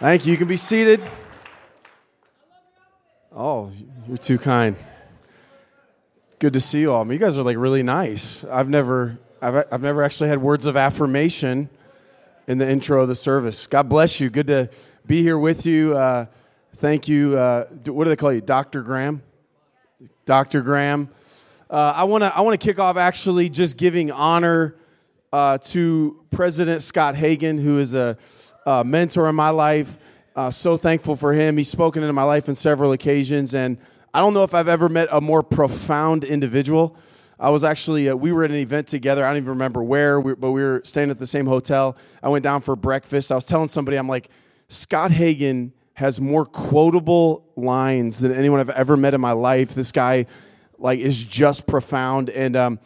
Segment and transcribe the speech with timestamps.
[0.00, 0.32] Thank you.
[0.32, 1.00] You can be seated.
[3.34, 3.70] Oh,
[4.08, 4.76] you're too kind.
[6.38, 7.02] Good to see you all.
[7.02, 8.44] I mean, you guys are like really nice.
[8.44, 11.68] I've never, I've, I've never actually had words of affirmation
[12.46, 13.66] in the intro of the service.
[13.66, 14.28] God bless you.
[14.28, 14.70] Good to
[15.06, 15.96] be here with you.
[15.96, 16.26] Uh,
[16.76, 17.36] thank you.
[17.36, 18.82] Uh, what do they call you, Dr.
[18.82, 19.22] Graham?
[20.24, 20.62] Dr.
[20.62, 21.10] Graham.
[21.70, 24.76] Uh, I want to, I want to kick off actually just giving honor
[25.32, 28.18] uh, to President Scott Hagan, who is a
[28.66, 29.98] uh, mentor in my life.
[30.34, 31.56] Uh, so thankful for him.
[31.56, 33.76] He's spoken into my life on several occasions, and
[34.14, 36.96] I don't know if I've ever met a more profound individual.
[37.38, 39.24] I was actually, uh, we were at an event together.
[39.24, 41.96] I don't even remember where, we, but we were staying at the same hotel.
[42.22, 43.32] I went down for breakfast.
[43.32, 44.28] I was telling somebody, I'm like,
[44.68, 49.74] Scott Hagan has more quotable lines than anyone I've ever met in my life.
[49.74, 50.26] This guy,
[50.78, 52.30] like, is just profound.
[52.30, 52.80] And, um,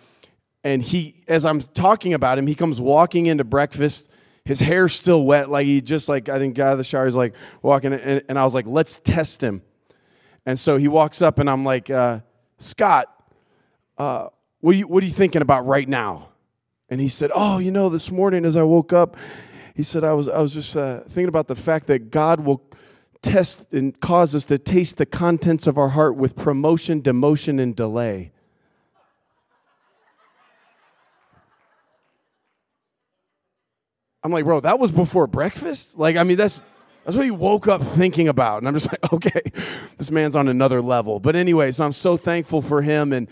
[0.65, 4.11] and he, as I'm talking about him, he comes walking into breakfast
[4.47, 7.05] his hair's still wet, like he just like I think got out of the shower.
[7.05, 9.61] He's like walking, and, and I was like, let's test him.
[10.47, 12.21] And so he walks up, and I'm like, uh,
[12.59, 13.09] Scott,
[13.99, 14.29] uh,
[14.61, 16.29] what are you what are you thinking about right now?
[16.89, 19.17] And he said, Oh, you know, this morning as I woke up,
[19.75, 22.63] he said I was I was just uh, thinking about the fact that God will
[23.23, 27.75] test and cause us to taste the contents of our heart with promotion, demotion, and
[27.75, 28.31] delay.
[34.27, 35.97] I'm like, bro, that was before breakfast?
[35.97, 36.61] Like, I mean, that's
[37.05, 38.59] that's what he woke up thinking about.
[38.59, 39.41] And I'm just like, okay,
[39.99, 41.21] this man's on another level.
[41.21, 43.29] But anyways, I'm so thankful for him and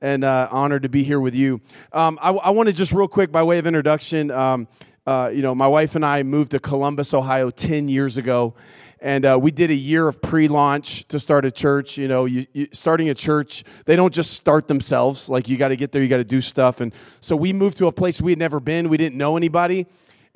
[0.00, 1.60] and uh, honored to be here with you.
[1.92, 4.68] Um, I, I want to just real quick, by way of introduction, um,
[5.04, 8.54] uh, you know, my wife and I moved to Columbus, Ohio, 10 years ago.
[9.00, 11.98] And uh, we did a year of pre-launch to start a church.
[11.98, 15.28] You know, you, you, starting a church, they don't just start themselves.
[15.28, 16.80] Like you got to get there, you got to do stuff.
[16.80, 18.88] And so we moved to a place we had never been.
[18.88, 19.86] We didn't know anybody.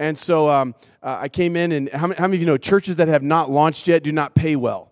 [0.00, 2.56] And so um, uh, I came in, and how many, how many, of you know
[2.56, 4.90] churches that have not launched yet do not pay well?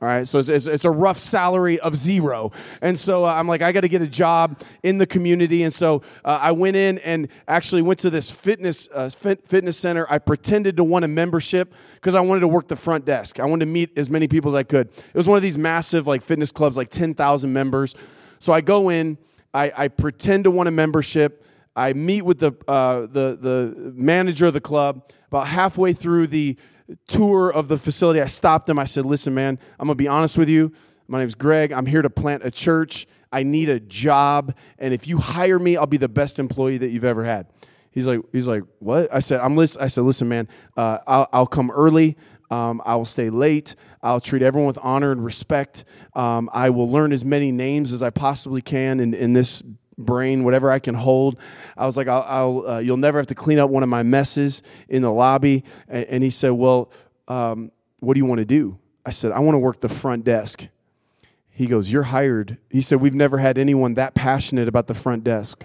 [0.00, 2.52] All right, so it's, it's, it's a rough salary of zero.
[2.80, 5.64] And so uh, I'm like, I got to get a job in the community.
[5.64, 9.76] And so uh, I went in and actually went to this fitness, uh, fit, fitness
[9.76, 10.06] center.
[10.08, 13.40] I pretended to want a membership because I wanted to work the front desk.
[13.40, 14.86] I wanted to meet as many people as I could.
[14.86, 17.96] It was one of these massive like fitness clubs, like 10,000 members.
[18.38, 19.18] So I go in,
[19.52, 21.44] I, I pretend to want a membership.
[21.78, 25.10] I meet with the, uh, the, the manager of the club.
[25.28, 26.56] About halfway through the
[27.06, 28.78] tour of the facility, I stopped him.
[28.78, 30.72] I said, Listen, man, I'm going to be honest with you.
[31.06, 31.72] My name's Greg.
[31.72, 33.06] I'm here to plant a church.
[33.30, 34.56] I need a job.
[34.78, 37.46] And if you hire me, I'll be the best employee that you've ever had.
[37.92, 39.12] He's like, he's like, what?
[39.14, 39.80] I said, I'm listen.
[39.80, 42.16] I said, listen, man, uh, I'll, I'll come early.
[42.50, 43.76] Um, I will stay late.
[44.02, 45.84] I'll treat everyone with honor and respect.
[46.14, 49.62] Um, I will learn as many names as I possibly can in, in this
[49.98, 51.38] brain, whatever I can hold.
[51.76, 54.02] I was like, I'll, I'll uh, you'll never have to clean up one of my
[54.02, 55.64] messes in the lobby.
[55.88, 56.90] And, and he said, Well,
[57.26, 58.78] um, what do you want to do?
[59.04, 60.68] I said, I want to work the front desk.
[61.50, 62.58] He goes, You're hired.
[62.70, 65.64] He said, We've never had anyone that passionate about the front desk.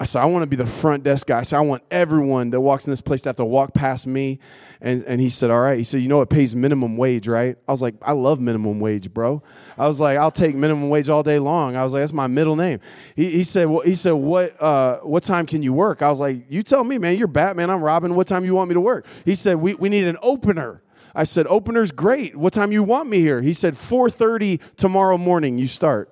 [0.00, 1.40] I said, I want to be the front desk guy.
[1.40, 4.06] I said, I want everyone that walks in this place to have to walk past
[4.06, 4.38] me.
[4.80, 5.76] And, and he said, All right.
[5.76, 7.58] He said, You know, it pays minimum wage, right?
[7.68, 9.42] I was like, I love minimum wage, bro.
[9.76, 11.76] I was like, I'll take minimum wage all day long.
[11.76, 12.80] I was like, That's my middle name.
[13.14, 16.00] He, he said, Well, he said, what, uh, what time can you work?
[16.00, 17.18] I was like, You tell me, man.
[17.18, 17.68] You're Batman.
[17.68, 18.14] I'm Robin.
[18.14, 19.04] What time you want me to work?
[19.26, 20.82] He said, We, we need an opener.
[21.14, 22.36] I said, Opener's great.
[22.36, 23.42] What time you want me here?
[23.42, 26.10] He said, 4.30 tomorrow morning you start.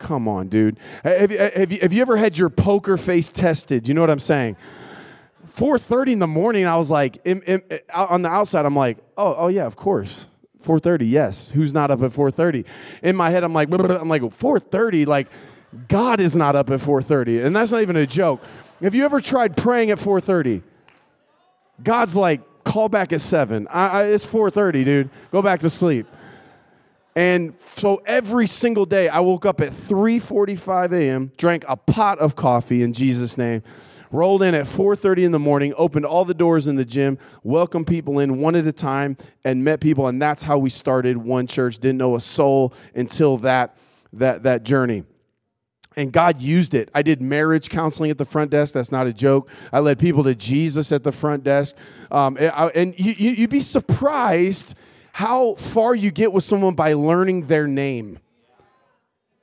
[0.00, 0.78] Come on, dude.
[1.04, 3.86] Have you, have, have you ever had your poker face tested?
[3.86, 4.56] You know what I'm saying?
[5.54, 7.62] 4.30 in the morning, I was like, in, in,
[7.94, 10.26] on the outside, I'm like, oh, oh yeah, of course.
[10.64, 11.50] 4.30, yes.
[11.50, 12.66] Who's not up at 4.30?
[13.02, 15.06] In my head, I'm like, I'm like, 4.30?
[15.06, 15.28] Like,
[15.86, 17.44] God is not up at 4.30.
[17.44, 18.42] And that's not even a joke.
[18.80, 20.62] Have you ever tried praying at 4.30?
[21.82, 23.68] God's like, call back at 7.
[23.68, 25.10] I, I, it's 4.30, dude.
[25.30, 26.06] Go back to sleep.
[27.20, 32.34] And so every single day I woke up at 3:45 a.m., drank a pot of
[32.34, 33.62] coffee in Jesus name,
[34.10, 37.86] rolled in at 4:30 in the morning, opened all the doors in the gym, welcomed
[37.86, 41.46] people in one at a time and met people and that's how we started one
[41.46, 41.78] church.
[41.78, 43.76] Didn't know a soul until that
[44.14, 45.04] that that journey.
[45.96, 46.88] And God used it.
[46.94, 48.72] I did marriage counseling at the front desk.
[48.72, 49.50] That's not a joke.
[49.74, 51.76] I led people to Jesus at the front desk.
[52.10, 54.74] Um, and you, you'd be surprised
[55.20, 58.18] how far you get with someone by learning their name.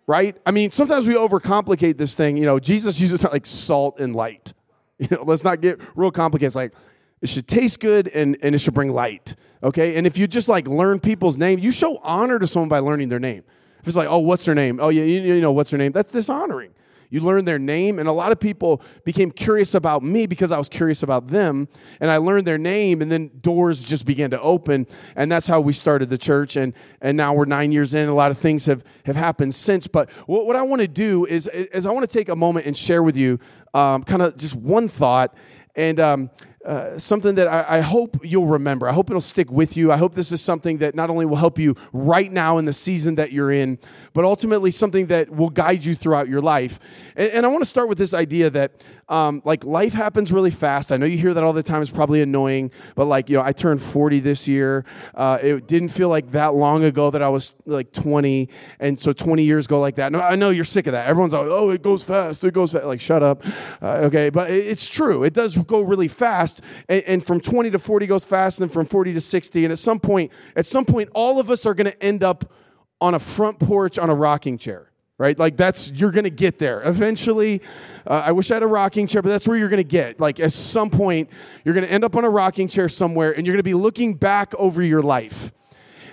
[0.07, 0.35] Right?
[0.43, 2.35] I mean, sometimes we overcomplicate this thing.
[2.35, 4.53] You know, Jesus uses like salt and light.
[4.99, 6.47] You know, let's not get real complicated.
[6.47, 6.73] It's like
[7.21, 9.35] it should taste good and, and it should bring light.
[9.61, 9.95] Okay?
[9.95, 13.09] And if you just like learn people's name, you show honor to someone by learning
[13.09, 13.43] their name.
[13.79, 14.79] If it's like, oh, what's their name?
[14.81, 15.91] Oh, yeah, you, you know, what's her name?
[15.91, 16.73] That's dishonoring.
[17.09, 20.57] You learn their name, and a lot of people became curious about me because I
[20.57, 21.67] was curious about them.
[21.99, 24.87] And I learned their name, and then doors just began to open.
[25.15, 26.55] And that's how we started the church.
[26.55, 28.09] And, and now we're nine years in.
[28.09, 29.87] A lot of things have, have happened since.
[29.87, 32.65] But what, what I want to do is, is I want to take a moment
[32.65, 33.39] and share with you
[33.73, 35.35] um, kind of just one thought.
[35.75, 36.31] And um,
[36.67, 38.89] uh, something that I, I, hope you'll remember.
[38.89, 39.89] I hope it'll stick with you.
[39.89, 42.73] I hope this is something that not only will help you right now in the
[42.73, 43.79] season that you're in,
[44.11, 46.77] but ultimately something that will guide you throughout your life.
[47.15, 50.51] And, and I want to start with this idea that um, like life happens really
[50.51, 50.91] fast.
[50.91, 51.81] I know you hear that all the time.
[51.81, 54.83] It's probably annoying, but like you know, I turned 40 this year.
[55.15, 58.49] Uh, it didn't feel like that long ago that I was like 20,
[58.79, 60.11] and so 20 years go like that.
[60.11, 61.07] No, I know you're sick of that.
[61.07, 62.43] Everyone's like, oh, it goes fast.
[62.43, 62.85] It goes fast.
[62.85, 63.43] Like, shut up.
[63.81, 65.23] Uh, okay, but it's true.
[65.23, 66.56] It does go really fast,
[66.87, 69.79] and, and from 20 to 40 goes fast, and from 40 to 60, and at
[69.79, 72.51] some point, at some point, all of us are going to end up
[72.99, 74.87] on a front porch on a rocking chair
[75.17, 75.37] right?
[75.37, 77.61] Like that's you're gonna get there eventually.
[78.05, 80.19] Uh, I wish I had a rocking chair, but that's where you're gonna get.
[80.19, 81.29] Like at some point,
[81.63, 84.53] you're gonna end up on a rocking chair somewhere, and you're gonna be looking back
[84.55, 85.51] over your life,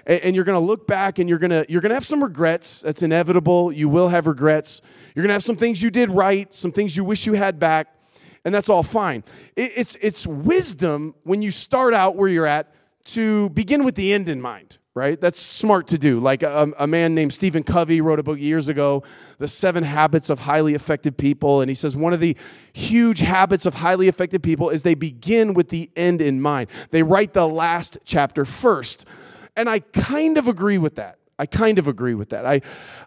[0.07, 2.83] and, and you're gonna look back, and you're gonna you're gonna have some regrets.
[2.83, 3.73] That's inevitable.
[3.73, 4.81] You will have regrets.
[5.15, 7.89] You're gonna have some things you did right, some things you wish you had back.
[8.45, 9.25] And that's all fine.
[9.57, 12.73] It, it's, it's wisdom when you start out where you're at
[13.05, 15.21] to begin with the end in mind, right?
[15.21, 16.21] That's smart to do.
[16.21, 19.03] Like a, a, man named Stephen Covey wrote a book years ago,
[19.39, 21.61] The Seven Habits of Highly Effective People.
[21.61, 22.37] And he says one of the
[22.73, 26.71] huge habits of highly effective people is they begin with the end in mind.
[26.91, 29.07] They write the last chapter first.
[29.57, 31.19] And I kind of agree with that.
[31.39, 32.47] I kind of agree with that.
[32.47, 32.61] I,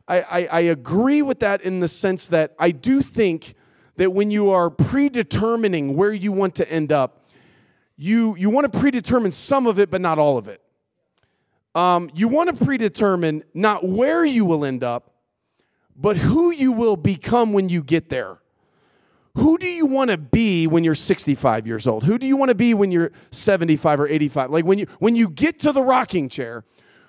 [0.07, 3.55] I, I agree with that in the sense that I do think
[3.97, 7.25] that when you are predetermining where you want to end up,
[7.97, 10.61] you, you want to predetermine some of it, but not all of it.
[11.75, 15.13] Um, you want to predetermine not where you will end up,
[15.95, 18.39] but who you will become when you get there.
[19.35, 22.03] Who do you want to be when you're 65 years old?
[22.03, 24.49] Who do you want to be when you're 75 or 85?
[24.49, 26.63] Like when you when you get to the rocking chair,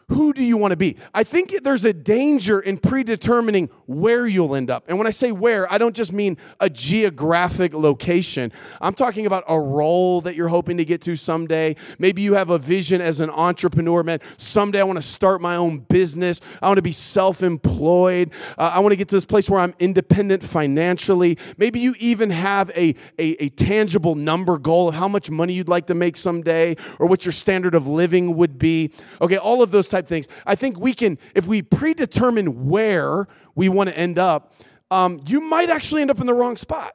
[0.09, 0.97] who do you want to be?
[1.15, 4.85] I think there's a danger in predetermining where you'll end up.
[4.89, 8.51] And when I say where, I don't just mean a geographic location.
[8.81, 11.77] I'm talking about a role that you're hoping to get to someday.
[11.99, 14.21] Maybe you have a vision as an entrepreneur, man.
[14.39, 16.41] Someday I want to start my own business.
[16.63, 18.33] I want to be self employed.
[18.57, 21.37] Uh, I want to get to this place where I'm independent financially.
[21.59, 25.69] Maybe you even have a, a, a tangible number goal of how much money you'd
[25.69, 28.91] like to make someday or what your standard of living would be.
[29.21, 30.29] Okay, all of those types type things.
[30.47, 34.55] I think we can, if we predetermine where we want to end up,
[34.91, 36.95] um, you might actually end up in the wrong spot.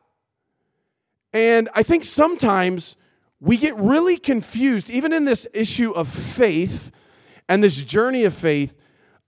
[1.34, 2.96] And I think sometimes
[3.40, 6.92] we get really confused, even in this issue of faith
[7.50, 8.76] and this journey of faith.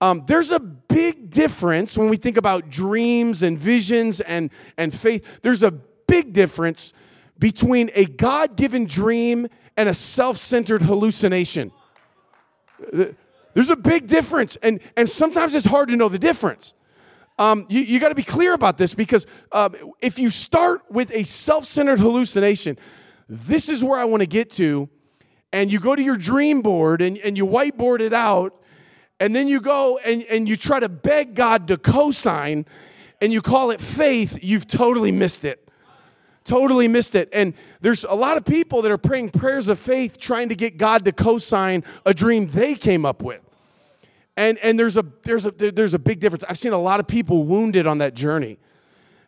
[0.00, 5.40] Um, there's a big difference when we think about dreams and visions and, and faith.
[5.42, 6.92] There's a big difference
[7.38, 11.72] between a God given dream and a self centered hallucination.
[13.56, 16.74] There's a big difference, and, and sometimes it's hard to know the difference.
[17.38, 21.10] Um, you, you got to be clear about this because um, if you start with
[21.10, 22.76] a self centered hallucination,
[23.30, 24.90] this is where I want to get to,
[25.54, 28.62] and you go to your dream board and, and you whiteboard it out,
[29.20, 32.66] and then you go and, and you try to beg God to co sign,
[33.22, 35.66] and you call it faith, you've totally missed it.
[36.44, 37.30] Totally missed it.
[37.32, 40.76] And there's a lot of people that are praying prayers of faith trying to get
[40.76, 43.40] God to co sign a dream they came up with.
[44.36, 46.44] And, and there's, a, there's, a, there's a big difference.
[46.48, 48.58] I've seen a lot of people wounded on that journey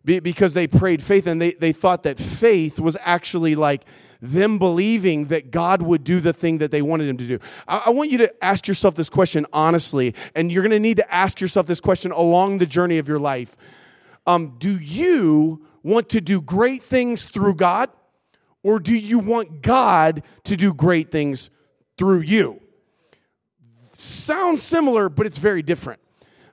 [0.05, 3.85] because they prayed faith and they, they thought that faith was actually like
[4.21, 7.39] them believing that God would do the thing that they wanted him to do.
[7.67, 10.97] I, I want you to ask yourself this question honestly, and you're going to need
[10.97, 13.57] to ask yourself this question along the journey of your life.
[14.27, 17.91] Um, do you want to do great things through God,
[18.63, 21.51] or do you want God to do great things
[21.97, 22.61] through you?
[23.99, 26.01] Sounds similar, but it's very different.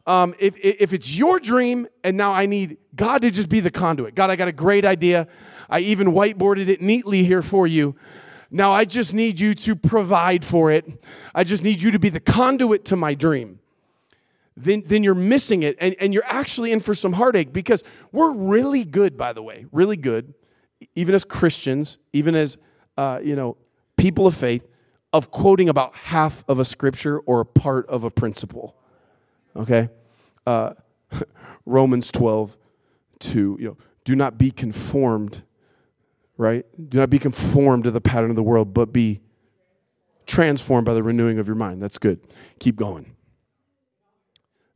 [0.08, 3.72] Um, if, if it's your dream and now I need God to just be the
[3.72, 5.28] conduit, God, I got a great idea.
[5.70, 7.96] I even whiteboarded it neatly here for you.
[8.52, 11.04] Now I just need you to provide for it.
[11.34, 13.60] I just need you to be the conduit to my dream.
[14.56, 18.32] Then, then you're missing it and, and you're actually in for some heartache because we're
[18.32, 20.34] really good, by the way, really good,
[20.96, 22.58] even as Christians, even as,
[22.96, 23.58] uh, you know,
[23.98, 24.66] people of faith
[25.16, 28.76] of quoting about half of a scripture or a part of a principle.
[29.56, 29.90] Okay?
[30.46, 30.74] Uh,
[31.66, 32.58] Romans 12,
[33.20, 35.44] 2, you know, do not be conformed,
[36.38, 36.66] right?
[36.90, 39.22] Do not be conformed to the pattern of the world, but be
[40.26, 41.82] transformed by the renewing of your mind.
[41.82, 42.20] That's good.
[42.60, 43.16] Keep going.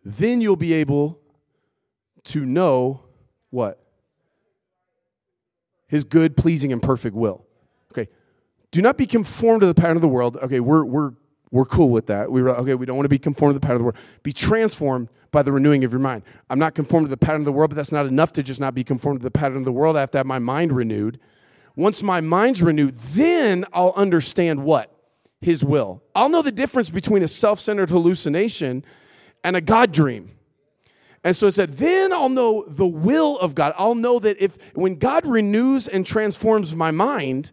[0.06, 1.20] Then you'll be able
[2.24, 3.02] to know
[3.50, 3.84] what?
[5.90, 7.46] his good, pleasing, and perfect will.
[8.72, 10.38] Do not be conformed to the pattern of the world.
[10.38, 11.12] Okay, we're, we're,
[11.52, 12.32] we're cool with that.
[12.32, 13.98] We, okay, we don't want to be conformed to the pattern of the world.
[14.22, 16.24] Be transformed by the renewing of your mind.
[16.50, 18.60] I'm not conformed to the pattern of the world, but that's not enough to just
[18.60, 19.98] not be conformed to the pattern of the world.
[19.98, 21.20] I have to have my mind renewed.
[21.76, 24.96] Once my mind's renewed, then I'll understand what?
[25.42, 26.04] His will.
[26.14, 28.84] I'll know the difference between a self centered hallucination
[29.44, 30.32] and a God dream.
[31.24, 33.74] And so it said, then I'll know the will of God.
[33.78, 37.52] I'll know that if when God renews and transforms my mind,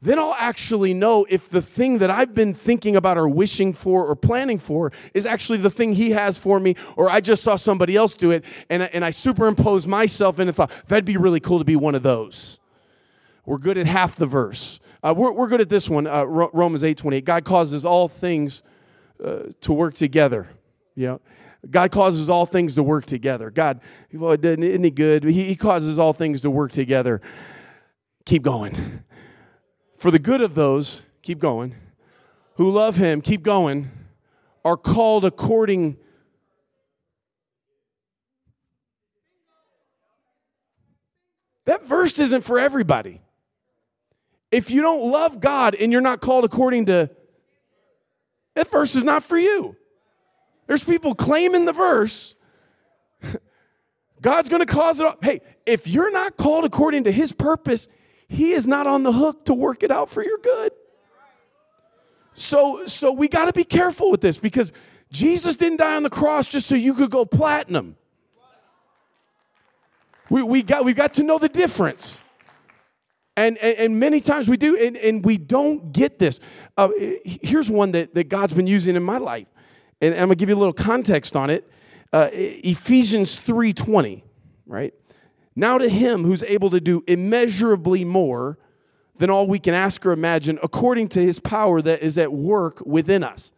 [0.00, 4.06] then I'll actually know if the thing that I've been thinking about or wishing for
[4.06, 7.56] or planning for is actually the thing He has for me, or I just saw
[7.56, 11.40] somebody else do it and, and I superimpose myself in and thought, that'd be really
[11.40, 12.60] cool to be one of those.
[13.44, 14.78] We're good at half the verse.
[15.02, 17.24] Uh, we're, we're good at this one, uh, Romans 8 28.
[17.24, 18.62] God causes all things
[19.24, 20.48] uh, to work together.
[20.94, 21.20] You know,
[21.68, 23.50] God causes all things to work together.
[23.50, 23.80] God,
[24.12, 25.24] well, isn't He good?
[25.24, 27.20] He, he causes all things to work together.
[28.26, 29.02] Keep going.
[29.98, 31.74] For the good of those, keep going,
[32.54, 33.90] who love Him, keep going,
[34.64, 35.98] are called according
[41.68, 43.20] That verse isn't for everybody.
[44.50, 47.10] If you don't love God and you're not called according to,
[48.54, 49.76] that verse is not for you.
[50.66, 52.36] There's people claiming the verse.
[54.22, 55.18] God's going to cause it all.
[55.20, 57.86] Hey, if you're not called according to his purpose,
[58.28, 60.72] he is not on the hook to work it out for your good.
[62.34, 64.72] So so we got to be careful with this because
[65.10, 67.96] Jesus didn't die on the cross just so you could go platinum.
[70.30, 72.22] We, we got we got to know the difference.
[73.36, 76.40] And, and, and, many times we do, and, and we don't get this.
[76.76, 76.88] Uh,
[77.24, 79.46] here's one that, that God's been using in my life
[80.00, 81.68] and I'm gonna give you a little context on it.
[82.12, 84.22] Uh, Ephesians 3:20,
[84.66, 84.94] right?
[85.58, 88.58] Now to him who's able to do immeasurably more
[89.16, 92.80] than all we can ask or imagine, according to his power that is at work
[92.86, 93.52] within us.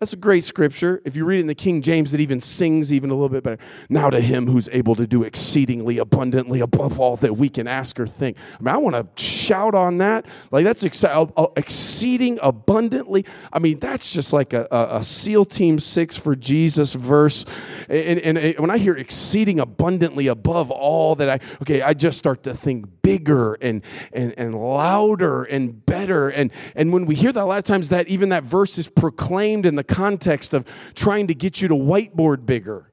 [0.00, 1.02] That's a great scripture.
[1.04, 3.42] If you read it in the King James, it even sings even a little bit
[3.42, 3.62] better.
[3.90, 8.00] Now to him who's able to do exceedingly abundantly above all that we can ask
[8.00, 8.38] or think.
[8.58, 10.24] I mean, I want to shout on that.
[10.50, 13.26] Like that's ex- uh, uh, exceeding abundantly.
[13.52, 17.44] I mean, that's just like a, a, a SEAL Team Six for Jesus verse.
[17.90, 22.16] And, and, and when I hear exceeding abundantly above all that I, okay, I just
[22.16, 23.82] start to think bigger and,
[24.14, 26.30] and, and louder and better.
[26.30, 28.88] And, and when we hear that, a lot of times that even that verse is
[28.88, 32.90] proclaimed in the context of trying to get you to whiteboard bigger.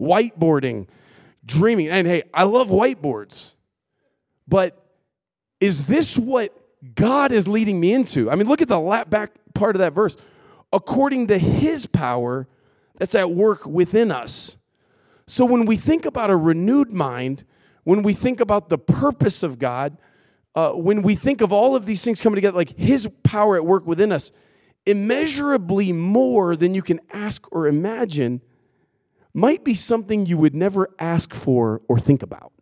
[0.00, 0.86] Whiteboarding,
[1.44, 1.88] dreaming.
[1.88, 3.54] And hey, I love whiteboards.
[4.46, 4.80] But
[5.60, 6.54] is this what
[6.94, 8.30] God is leading me into?
[8.30, 10.16] I mean, look at the back part of that verse.
[10.72, 12.46] According to his power
[12.98, 14.56] that's at work within us.
[15.26, 17.44] So when we think about a renewed mind,
[17.84, 19.96] when we think about the purpose of God,
[20.54, 23.64] uh, when we think of all of these things coming together, like his power at
[23.64, 24.32] work within us,
[24.88, 28.40] immeasurably more than you can ask or imagine
[29.34, 32.52] might be something you would never ask for or think about.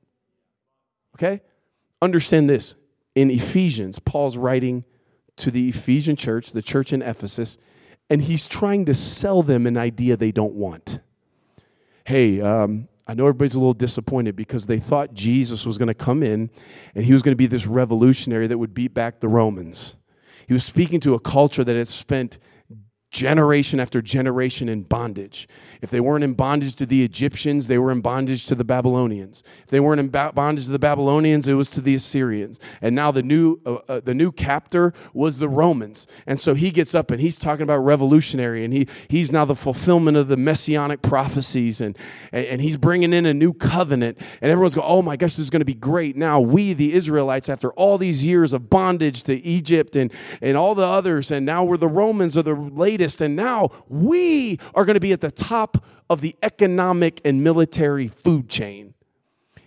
[1.14, 1.40] Okay?
[2.02, 2.74] Understand this.
[3.14, 4.84] In Ephesians, Paul's writing
[5.36, 7.56] to the Ephesian church, the church in Ephesus,
[8.10, 11.00] and he's trying to sell them an idea they don't want.
[12.04, 15.94] Hey, um, I know everybody's a little disappointed because they thought Jesus was going to
[15.94, 16.50] come in
[16.94, 19.96] and he was going to be this revolutionary that would beat back the Romans.
[20.46, 22.38] He was speaking to a culture that had spent
[23.10, 25.48] generation after generation in bondage.
[25.80, 29.42] If they weren't in bondage to the Egyptians, they were in bondage to the Babylonians.
[29.62, 32.58] If they weren't in bondage to the Babylonians, it was to the Assyrians.
[32.82, 36.06] And now the new uh, uh, the new captor was the Romans.
[36.26, 39.56] And so he gets up and he's talking about revolutionary and he he's now the
[39.56, 41.96] fulfillment of the messianic prophecies and
[42.32, 45.44] and, and he's bringing in a new covenant and everyone's going, "Oh my gosh, this
[45.44, 49.22] is going to be great." Now we the Israelites after all these years of bondage
[49.24, 52.54] to Egypt and and all the others and now we're the Romans are the
[52.96, 57.44] latest and now we are going to be at the top of the economic and
[57.44, 58.94] military food chain.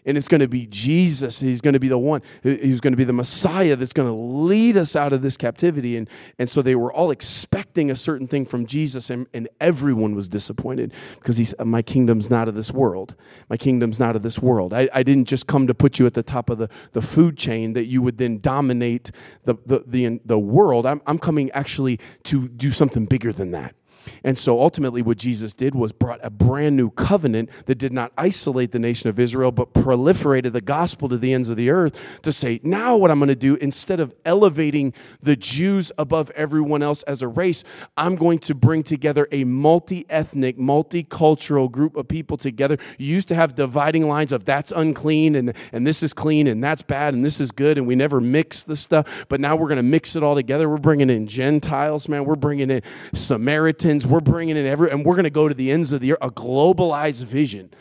[0.06, 1.40] And it's going to be Jesus.
[1.40, 4.14] He's going to be the one who's going to be the Messiah that's going to
[4.14, 5.98] lead us out of this captivity.
[5.98, 10.16] And, and so they were all expecting a certain thing from Jesus, and, and everyone
[10.16, 13.16] was disappointed because he said, My kingdom's not of this world.
[13.50, 14.74] My kingdom's not of this world.
[14.74, 17.38] I, I didn't just come to put you at the top of the, the food
[17.38, 19.12] chain that you would then dominate
[19.46, 20.86] the, the, the, the world.
[20.86, 23.76] I'm, I'm coming actually to do something bigger than that.
[24.24, 28.12] And so ultimately, what Jesus did was brought a brand new covenant that did not
[28.18, 32.22] isolate the nation of Israel, but proliferated the gospel to the ends of the earth
[32.22, 36.82] to say, now what I'm going to do, instead of elevating the Jews above everyone
[36.82, 37.64] else as a race,
[37.98, 42.78] I'm going to bring together a multi ethnic, multicultural group of people together.
[42.98, 46.64] You used to have dividing lines of that's unclean and, and this is clean and
[46.64, 49.68] that's bad and this is good, and we never mix the stuff, but now we're
[49.68, 50.70] going to mix it all together.
[50.70, 52.26] We're bringing in Gentiles, man.
[52.26, 52.82] We're bringing in
[53.14, 53.89] Samaritans.
[54.06, 56.20] We're bringing in every, and we're going to go to the ends of the earth,
[56.22, 57.72] a globalized vision.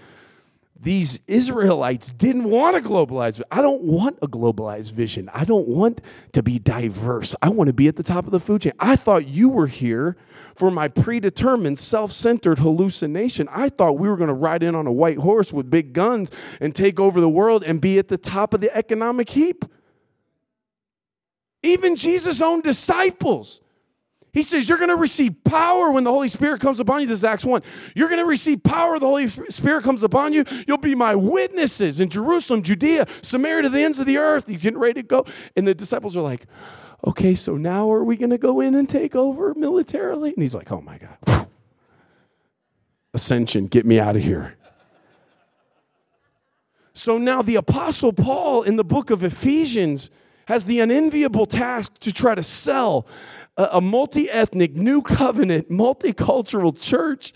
[0.80, 3.42] These Israelites didn't want a globalized.
[3.50, 5.28] I don't want a globalized vision.
[5.34, 6.00] I don't want
[6.32, 7.34] to be diverse.
[7.42, 8.72] I want to be at the top of the food chain.
[8.78, 10.16] I thought you were here
[10.54, 13.48] for my predetermined, self centered hallucination.
[13.50, 16.30] I thought we were going to ride in on a white horse with big guns
[16.60, 19.64] and take over the world and be at the top of the economic heap.
[21.64, 23.60] Even Jesus' own disciples
[24.38, 27.08] he says, You're going to receive power when the Holy Spirit comes upon you.
[27.08, 27.60] This is Acts 1.
[27.94, 28.98] You're going to receive power.
[28.98, 30.44] The Holy Spirit comes upon you.
[30.66, 34.46] You'll be my witnesses in Jerusalem, Judea, Samaria, to the ends of the earth.
[34.46, 35.26] He's getting ready to go.
[35.56, 36.46] And the disciples are like,
[37.06, 40.32] Okay, so now are we going to go in and take over militarily?
[40.32, 41.48] And he's like, Oh my God.
[43.12, 44.56] Ascension, get me out of here.
[46.92, 50.10] So now the Apostle Paul in the book of Ephesians
[50.48, 53.06] has the unenviable task to try to sell
[53.58, 57.34] a, a multi ethnic, new covenant, multicultural church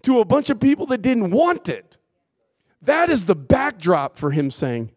[0.00, 1.98] to a bunch of people that didn't want it.
[2.80, 4.92] That is the backdrop for him saying,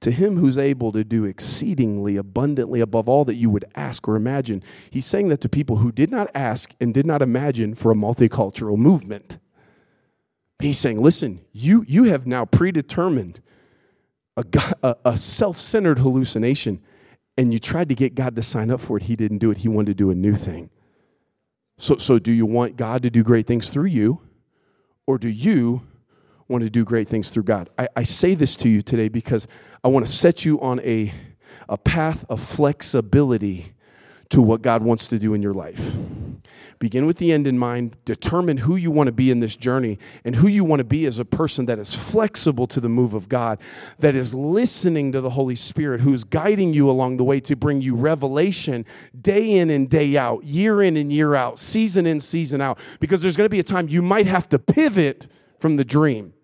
[0.00, 4.14] to him who's able to do exceedingly abundantly above all that you would ask or
[4.14, 4.62] imagine.
[4.90, 7.94] He's saying that to people who did not ask and did not imagine for a
[7.94, 9.38] multicultural movement.
[10.58, 13.40] He's saying, listen, you, you have now predetermined
[14.36, 14.44] a,
[14.82, 16.80] a, a self centered hallucination
[17.36, 19.58] and you tried to get God to sign up for it, He didn't do it.
[19.58, 20.70] He wanted to do a new thing.
[21.78, 24.20] So, so do you want God to do great things through you,
[25.06, 25.82] or do you
[26.48, 27.70] want to do great things through God?
[27.78, 29.48] I, I say this to you today because
[29.82, 31.12] I want to set you on a,
[31.68, 33.72] a path of flexibility
[34.28, 35.92] to what God wants to do in your life.
[36.82, 37.96] Begin with the end in mind.
[38.04, 41.06] Determine who you want to be in this journey and who you want to be
[41.06, 43.60] as a person that is flexible to the move of God,
[44.00, 47.80] that is listening to the Holy Spirit, who's guiding you along the way to bring
[47.80, 48.84] you revelation
[49.20, 52.80] day in and day out, year in and year out, season in, season out.
[52.98, 55.28] Because there's going to be a time you might have to pivot
[55.60, 56.34] from the dream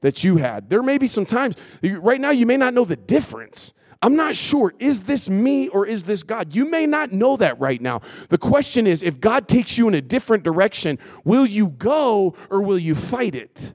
[0.00, 0.68] that you had.
[0.68, 3.72] There may be some times, right now, you may not know the difference.
[4.02, 6.54] I'm not sure, is this me or is this God?
[6.54, 8.00] You may not know that right now.
[8.30, 12.62] The question is if God takes you in a different direction, will you go or
[12.62, 13.74] will you fight it?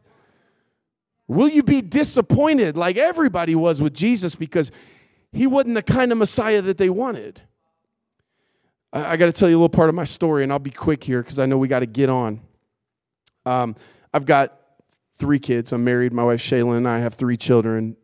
[1.27, 4.71] Will you be disappointed like everybody was with Jesus because
[5.31, 7.41] he wasn't the kind of Messiah that they wanted?
[8.91, 10.71] I, I got to tell you a little part of my story, and I'll be
[10.71, 12.41] quick here because I know we got to get on.
[13.45, 13.75] Um,
[14.11, 14.59] I've got
[15.17, 15.71] three kids.
[15.71, 16.13] I'm married.
[16.13, 17.95] My wife Shaylin and I have three children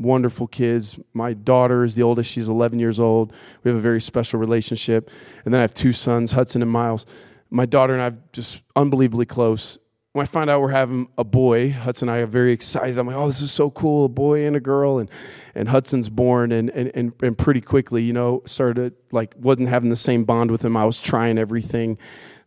[0.00, 0.98] wonderful kids.
[1.12, 3.32] My daughter is the oldest, she's 11 years old.
[3.62, 5.10] We have a very special relationship.
[5.44, 7.06] And then I have two sons, Hudson and Miles.
[7.50, 9.78] My daughter and I are just unbelievably close.
[10.12, 12.98] When I find out we're having a boy, Hudson and I are very excited.
[12.98, 14.98] I'm like, oh, this is so cool, a boy and a girl.
[14.98, 15.08] And,
[15.54, 19.90] and Hudson's born and, and, and, and pretty quickly, you know, started like, wasn't having
[19.90, 20.76] the same bond with him.
[20.76, 21.98] I was trying everything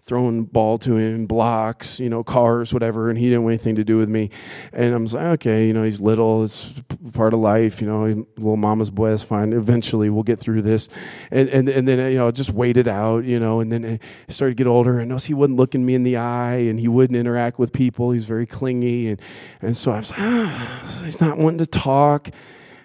[0.06, 3.86] throwing ball to him, blocks, you know, cars, whatever, and he didn't want anything to
[3.86, 4.30] do with me.
[4.74, 6.74] And I'm like, okay, you know, he's little, it's
[7.14, 8.04] part of life, you know,
[8.38, 9.54] little mama's boy, that's fine.
[9.54, 10.90] Eventually we'll get through this.
[11.32, 14.58] And, and, and then, you know, just waited out, you know, and then he started
[14.58, 16.90] to get older and notice he wouldn't look in me in the eye and he
[16.90, 18.12] wouldn't interact with people.
[18.12, 19.08] He's very clingy.
[19.08, 19.22] And,
[19.62, 22.30] and so I was like, ah, he's not wanting to talk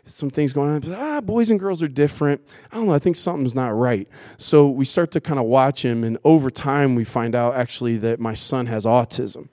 [0.09, 0.95] some things going on.
[0.95, 2.41] Ah, boys and girls are different.
[2.73, 2.95] I don't know.
[2.95, 4.09] I think something's not right.
[4.37, 7.99] So we start to kind of watch him, and over time, we find out actually
[7.99, 9.49] that my son has autism.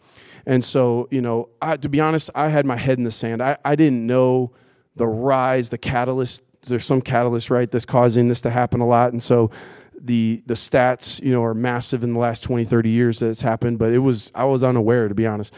[0.45, 3.41] And so, you know, I, to be honest, I had my head in the sand.
[3.41, 4.51] I, I didn't know
[4.95, 6.43] the rise, the catalyst.
[6.61, 9.11] There's some catalyst, right, that's causing this to happen a lot.
[9.11, 9.51] And so
[9.99, 13.41] the the stats, you know, are massive in the last 20, 30 years that it's
[13.41, 15.53] happened, but it was I was unaware to be honest.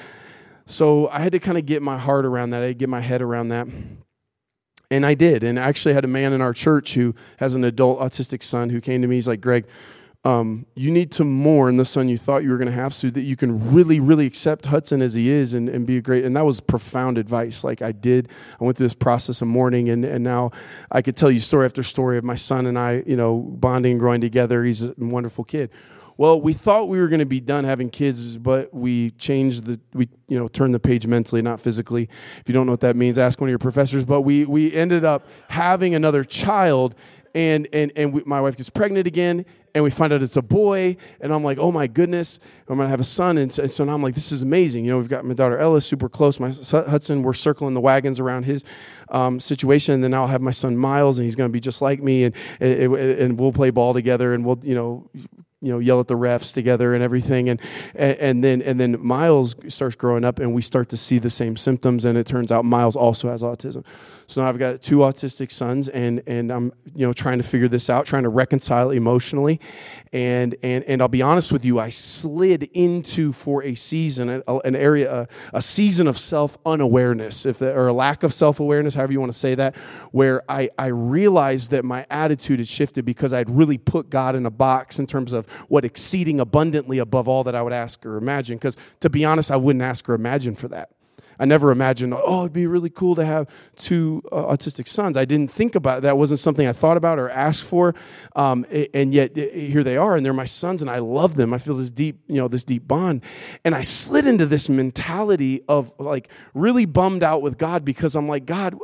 [0.65, 2.61] So I had to kind of get my heart around that.
[2.61, 3.67] I had to get my head around that.
[4.89, 5.43] And I did.
[5.43, 8.69] And I actually had a man in our church who has an adult autistic son
[8.69, 9.15] who came to me.
[9.15, 9.65] He's like, Greg,
[10.23, 13.09] um, you need to mourn the son you thought you were going to have so
[13.09, 16.25] that you can really, really accept Hudson as he is and, and be a great.
[16.25, 17.63] And that was profound advice.
[17.63, 20.51] Like I did, I went through this process of mourning, and, and now
[20.91, 23.93] I could tell you story after story of my son and I, you know, bonding
[23.93, 24.63] and growing together.
[24.65, 25.69] He's a wonderful kid.
[26.17, 29.79] Well, we thought we were going to be done having kids, but we changed the
[29.93, 32.09] we you know turned the page mentally, not physically.
[32.39, 34.03] If you don't know what that means, ask one of your professors.
[34.03, 36.95] But we we ended up having another child,
[37.35, 40.41] and and and we, my wife gets pregnant again, and we find out it's a
[40.41, 43.71] boy, and I'm like, oh my goodness, I'm gonna have a son, and so, and
[43.71, 44.85] so now I'm like, this is amazing.
[44.85, 47.81] You know, we've got my daughter Ella super close, my son Hudson, we're circling the
[47.81, 48.65] wagons around his
[49.09, 52.01] um, situation, and then I'll have my son Miles, and he's gonna be just like
[52.01, 55.07] me, and, and and we'll play ball together, and we'll you know
[55.61, 57.49] you know yell at the refs together and everything.
[57.49, 57.61] And,
[57.95, 61.57] and then and then miles starts growing up and we start to see the same
[61.57, 62.05] symptoms.
[62.05, 63.83] And it turns out miles also has autism
[64.27, 67.67] so now i've got two autistic sons and and i'm you know trying to figure
[67.67, 69.59] this out trying to reconcile emotionally
[70.13, 74.75] and and and i'll be honest with you i slid into for a season an
[74.75, 79.13] area a, a season of self unawareness if or a lack of self awareness however
[79.13, 79.75] you want to say that
[80.11, 84.45] where i i realized that my attitude had shifted because i'd really put god in
[84.45, 88.17] a box in terms of what exceeding abundantly above all that I would ask or
[88.17, 88.57] imagine.
[88.57, 90.89] Because to be honest, I wouldn't ask or imagine for that.
[91.39, 95.17] I never imagined, oh, it'd be really cool to have two uh, autistic sons.
[95.17, 96.01] I didn't think about it.
[96.01, 96.17] that.
[96.17, 97.93] wasn't something I thought about or asked for,
[98.35, 101.53] um, and yet here they are, and they're my sons, and I love them.
[101.53, 103.23] I feel this deep, you know, this deep bond,
[103.63, 108.27] and I slid into this mentality of like really bummed out with God because I'm
[108.27, 108.75] like, God.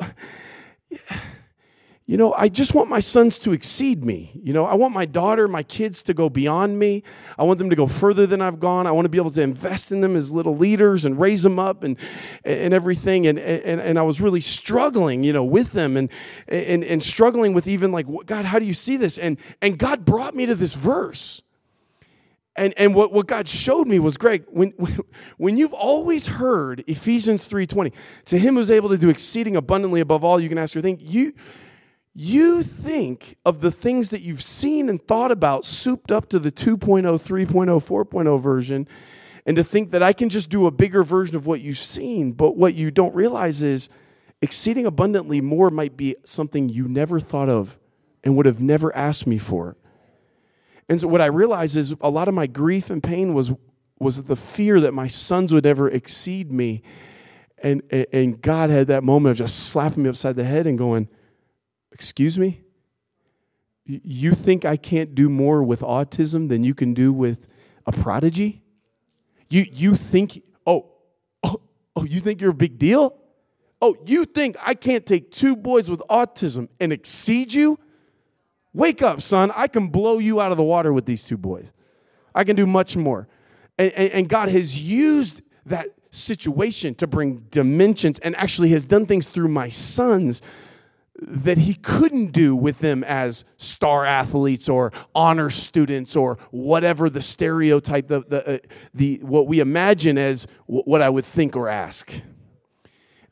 [2.05, 4.37] You know, I just want my sons to exceed me.
[4.43, 7.01] You know, I want my daughter, my kids to go beyond me.
[7.39, 8.85] I want them to go further than I've gone.
[8.85, 11.59] I want to be able to invest in them as little leaders and raise them
[11.59, 11.97] up and,
[12.43, 13.25] and everything.
[13.25, 16.09] And, and, and I was really struggling, you know, with them and,
[16.49, 19.17] and, and struggling with even like, God, how do you see this?
[19.17, 21.41] And, and God brought me to this verse.
[22.57, 24.71] And, and what, what God showed me was, Greg, when,
[25.37, 27.93] when you've always heard Ephesians 3.20,
[28.25, 30.99] to him who's able to do exceeding abundantly above all you can ask or think,
[31.01, 31.33] you,
[32.13, 36.52] you think of the things that you've seen and thought about souped up to the
[36.52, 38.88] 2.0, 3.0, 4.0 version,
[39.45, 42.32] and to think that I can just do a bigger version of what you've seen.
[42.32, 43.89] But what you don't realize is
[44.41, 47.80] exceeding abundantly more might be something you never thought of
[48.23, 49.76] and would have never asked me for.
[50.88, 53.54] And so what I realized is a lot of my grief and pain was
[53.99, 56.84] was the fear that my sons would ever exceed me.
[57.60, 61.08] And, and God had that moment of just slapping me upside the head and going,
[61.93, 62.62] Excuse me?
[63.86, 67.47] You think I can't do more with autism than you can do with
[67.86, 68.63] a prodigy?
[69.49, 70.91] You, you think, oh,
[71.43, 71.62] oh,
[71.95, 73.15] oh, you think you're a big deal?
[73.82, 77.77] Oh, you think I can't take two boys with autism and exceed you?
[78.73, 79.51] Wake up, son.
[79.56, 81.71] I can blow you out of the water with these two boys.
[82.34, 83.27] I can do much more.
[83.77, 89.06] And, and, and God has used that situation to bring dimensions and actually has done
[89.06, 90.41] things through my sons
[91.27, 97.21] that he couldn't do with them as star athletes or honor students or whatever the
[97.21, 98.57] stereotype the, the, uh,
[98.93, 102.13] the what we imagine as w- what i would think or ask.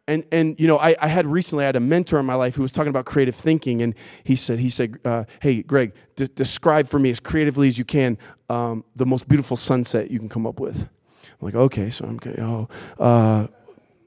[0.08, 2.56] And and you know I, I had recently i had a mentor in my life
[2.56, 6.28] who was talking about creative thinking and he said he said uh, hey greg de-
[6.28, 8.18] describe for me as creatively as you can
[8.50, 10.82] um, the most beautiful sunset you can come up with.
[11.24, 11.90] I'm like okay.
[11.90, 12.68] So i'm okay oh
[13.00, 13.48] uh,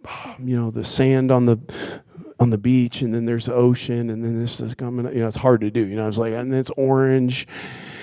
[0.38, 1.58] you know the sand on the
[2.44, 5.06] on the beach, and then there's the ocean, and then this is coming.
[5.06, 5.84] You know, it's hard to do.
[5.84, 7.48] You know, it's like, and then it's orange,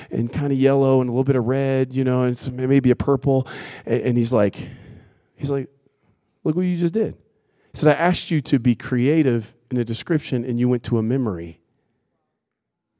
[0.10, 1.94] and kind of yellow, and a little bit of red.
[1.94, 3.48] You know, and it's maybe a purple.
[3.86, 4.68] And, and he's like,
[5.36, 5.70] he's like,
[6.44, 7.16] look what you just did.
[7.72, 10.98] He said, I asked you to be creative in a description, and you went to
[10.98, 11.62] a memory.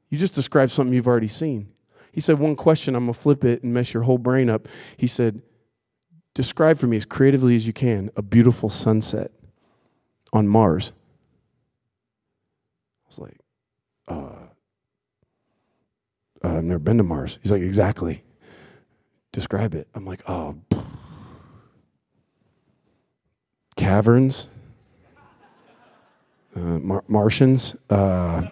[0.08, 1.68] You just described something you've already seen.
[2.12, 4.68] He said, one question, I'm gonna flip it and mess your whole brain up.
[4.96, 5.42] He said,
[6.34, 9.32] describe for me as creatively as you can a beautiful sunset
[10.32, 10.92] on Mars
[13.16, 13.38] was like,
[14.08, 14.46] uh,
[16.44, 17.38] uh, I've never been to Mars.
[17.42, 18.22] He's like, exactly.
[19.32, 19.88] Describe it.
[19.94, 20.58] I'm like, oh,
[23.76, 24.48] caverns,
[26.54, 28.42] uh, Mar- Martians, uh,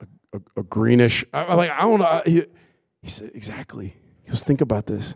[0.00, 1.24] a, a, a, greenish.
[1.34, 2.22] I, am like, I don't know.
[2.24, 2.46] He,
[3.02, 3.96] he, said, exactly.
[4.22, 5.14] He goes, think about this.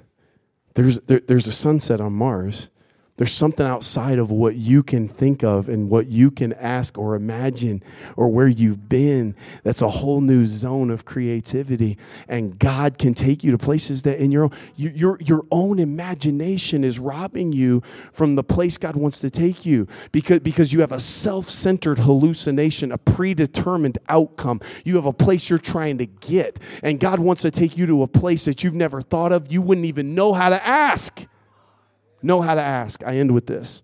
[0.74, 2.70] There's there, there's a sunset on Mars
[3.18, 7.16] there's something outside of what you can think of and what you can ask or
[7.16, 7.82] imagine
[8.16, 9.34] or where you've been.
[9.64, 11.98] That's a whole new zone of creativity.
[12.28, 15.80] And God can take you to places that in your own, you, your, your own
[15.80, 20.80] imagination is robbing you from the place God wants to take you because, because you
[20.80, 24.60] have a self centered hallucination, a predetermined outcome.
[24.84, 26.60] You have a place you're trying to get.
[26.84, 29.50] And God wants to take you to a place that you've never thought of.
[29.50, 31.26] You wouldn't even know how to ask
[32.22, 33.04] know how to ask.
[33.06, 33.82] I end with this.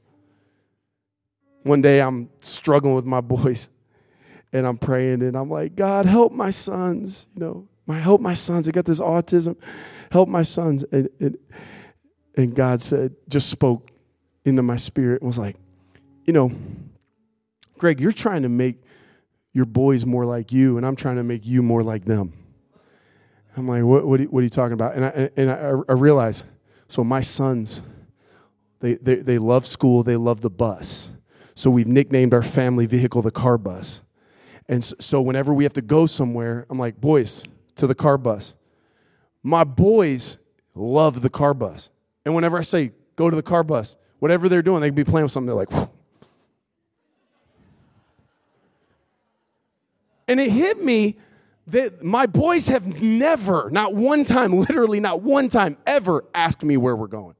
[1.62, 3.68] One day I'm struggling with my boys
[4.52, 7.26] and I'm praying and I'm like, God, help my sons.
[7.34, 8.66] You know, my help my sons.
[8.66, 9.56] They got this autism.
[10.10, 10.84] Help my sons.
[10.92, 11.38] And, and,
[12.36, 13.90] and God said, just spoke
[14.44, 15.56] into my spirit and was like,
[16.24, 16.52] you know,
[17.78, 18.82] Greg, you're trying to make
[19.52, 22.32] your boys more like you, and I'm trying to make you more like them.
[23.56, 24.96] I'm like, what, what, are, you, what are you talking about?
[24.96, 26.44] And I, and I, I realize,
[26.88, 27.80] so my sons,
[28.84, 31.10] they, they, they love school, they love the bus.
[31.54, 34.02] So we've nicknamed our family vehicle the car bus.
[34.68, 37.44] And so whenever we have to go somewhere, I'm like, boys,
[37.76, 38.54] to the car bus.
[39.42, 40.36] My boys
[40.74, 41.88] love the car bus.
[42.26, 45.04] And whenever I say, go to the car bus, whatever they're doing, they could be
[45.04, 45.90] playing with something, they're like, Whew.
[50.28, 51.16] and it hit me
[51.68, 56.76] that my boys have never, not one time, literally not one time, ever asked me
[56.76, 57.34] where we're going.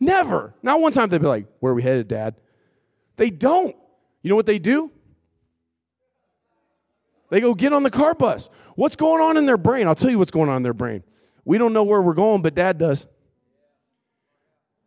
[0.00, 0.54] Never.
[0.62, 2.36] Not one time they'd be like, Where are we headed, Dad?
[3.16, 3.74] They don't.
[4.22, 4.90] You know what they do?
[7.30, 8.48] They go get on the car bus.
[8.74, 9.86] What's going on in their brain?
[9.86, 11.02] I'll tell you what's going on in their brain.
[11.44, 13.06] We don't know where we're going, but dad does.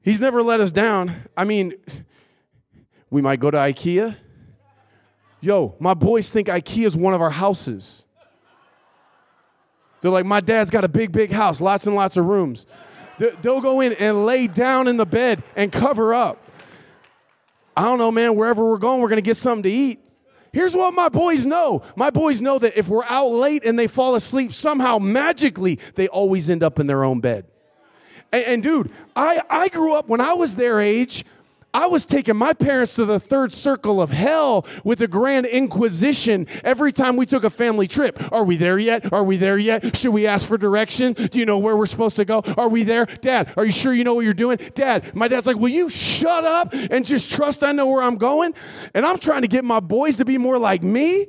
[0.02, 1.13] He's never let us down.
[1.38, 1.74] I mean,
[3.10, 4.15] we might go to IKEA.
[5.41, 8.04] Yo, my boys think IKEA is one of our houses.
[10.02, 12.65] They're like, my dad's got a big, big house, lots and lots of rooms.
[13.41, 16.43] They'll go in and lay down in the bed and cover up.
[17.77, 19.99] I don't know, man, wherever we're going, we're going to get something to eat.
[20.53, 21.84] Here's what my boys know.
[21.95, 26.07] My boys know that if we're out late and they fall asleep, somehow magically they
[26.10, 27.45] always end up in their own bed.
[28.34, 31.23] And, and dude, I, I grew up when I was their age,
[31.73, 36.47] I was taking my parents to the third circle of hell with the Grand Inquisition
[36.63, 38.21] every time we took a family trip.
[38.34, 39.13] Are we there yet?
[39.13, 39.95] Are we there yet?
[39.95, 41.13] Should we ask for direction?
[41.13, 42.41] Do you know where we're supposed to go?
[42.57, 43.05] Are we there?
[43.05, 44.57] Dad, are you sure you know what you're doing?
[44.73, 48.15] Dad, my dad's like, Will you shut up and just trust I know where I'm
[48.15, 48.53] going?
[48.93, 51.27] And I'm trying to get my boys to be more like me.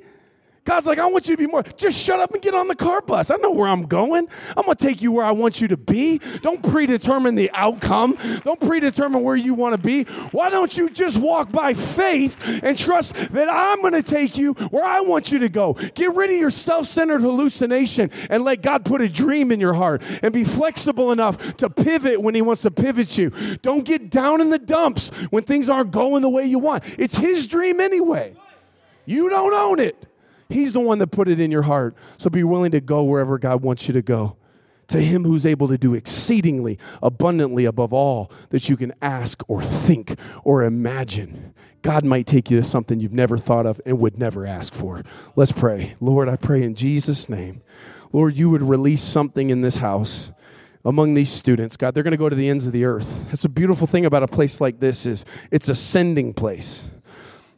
[0.64, 1.64] God's like, I want you to be more.
[1.76, 3.32] Just shut up and get on the car bus.
[3.32, 4.28] I know where I'm going.
[4.56, 6.18] I'm going to take you where I want you to be.
[6.40, 8.16] Don't predetermine the outcome.
[8.44, 10.04] Don't predetermine where you want to be.
[10.30, 14.52] Why don't you just walk by faith and trust that I'm going to take you
[14.70, 15.72] where I want you to go?
[15.94, 19.74] Get rid of your self centered hallucination and let God put a dream in your
[19.74, 23.30] heart and be flexible enough to pivot when He wants to pivot you.
[23.62, 26.84] Don't get down in the dumps when things aren't going the way you want.
[26.98, 28.36] It's His dream anyway.
[29.06, 30.06] You don't own it.
[30.52, 31.96] He's the one that put it in your heart.
[32.16, 34.36] So be willing to go wherever God wants you to go.
[34.88, 39.62] To him who's able to do exceedingly abundantly above all that you can ask or
[39.62, 41.54] think or imagine.
[41.80, 45.02] God might take you to something you've never thought of and would never ask for.
[45.34, 45.94] Let's pray.
[46.00, 47.62] Lord, I pray in Jesus' name.
[48.12, 50.30] Lord, you would release something in this house
[50.84, 53.44] among these students god they're going to go to the ends of the earth that's
[53.44, 56.88] a beautiful thing about a place like this is it's a sending place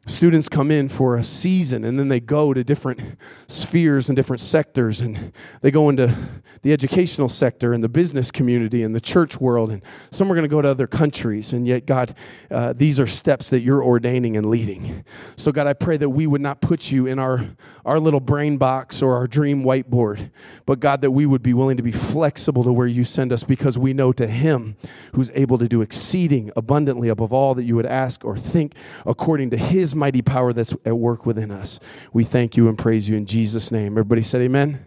[0.07, 3.01] students come in for a season and then they go to different
[3.47, 6.15] spheres and different sectors and they go into
[6.63, 10.45] the educational sector and the business community and the church world and some are going
[10.45, 12.15] to go to other countries and yet god
[12.51, 15.05] uh, these are steps that you're ordaining and leading.
[15.37, 17.47] So god i pray that we would not put you in our
[17.85, 20.31] our little brain box or our dream whiteboard
[20.67, 23.43] but god that we would be willing to be flexible to where you send us
[23.43, 24.77] because we know to him
[25.15, 28.75] who's able to do exceeding abundantly above all that you would ask or think
[29.07, 29.57] according to
[29.95, 31.81] mighty power that's at work within us.
[32.13, 33.93] We thank you and praise you in Jesus' name.
[33.93, 34.85] Everybody said amen.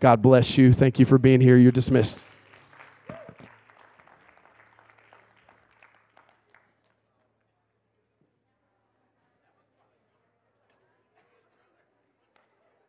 [0.00, 0.72] God bless you.
[0.72, 1.56] Thank you for being here.
[1.56, 2.26] You're dismissed.